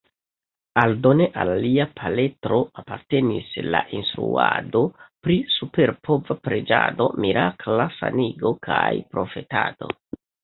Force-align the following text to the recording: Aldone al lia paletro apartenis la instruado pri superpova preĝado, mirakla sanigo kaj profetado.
Aldone 0.83 1.25
al 1.41 1.49
lia 1.65 1.83
paletro 1.99 2.57
apartenis 2.81 3.51
la 3.75 3.81
instruado 3.97 4.81
pri 5.27 5.37
superpova 5.57 6.37
preĝado, 6.47 7.09
mirakla 7.27 7.87
sanigo 7.99 8.53
kaj 8.69 8.89
profetado. 9.15 9.93